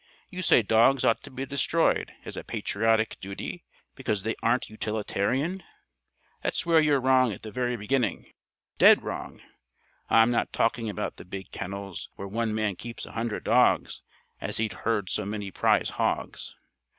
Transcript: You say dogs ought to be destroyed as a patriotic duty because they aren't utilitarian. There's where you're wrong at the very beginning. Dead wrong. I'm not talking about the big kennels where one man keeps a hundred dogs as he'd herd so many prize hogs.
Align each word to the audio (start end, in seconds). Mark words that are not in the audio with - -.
You 0.31 0.41
say 0.41 0.63
dogs 0.63 1.05
ought 1.05 1.21
to 1.21 1.29
be 1.29 1.45
destroyed 1.45 2.11
as 2.25 2.35
a 2.35 2.43
patriotic 2.43 3.19
duty 3.19 3.63
because 3.93 4.23
they 4.23 4.33
aren't 4.41 4.67
utilitarian. 4.67 5.61
There's 6.41 6.65
where 6.65 6.79
you're 6.79 6.99
wrong 6.99 7.31
at 7.33 7.43
the 7.43 7.51
very 7.51 7.77
beginning. 7.77 8.33
Dead 8.79 9.03
wrong. 9.03 9.43
I'm 10.09 10.31
not 10.31 10.51
talking 10.53 10.89
about 10.89 11.17
the 11.17 11.23
big 11.23 11.51
kennels 11.51 12.09
where 12.15 12.27
one 12.27 12.55
man 12.55 12.77
keeps 12.77 13.05
a 13.05 13.11
hundred 13.11 13.43
dogs 13.43 14.01
as 14.39 14.57
he'd 14.57 14.73
herd 14.73 15.11
so 15.11 15.23
many 15.23 15.51
prize 15.51 15.91
hogs. 15.91 16.55